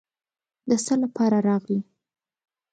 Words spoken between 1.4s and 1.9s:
راغلې.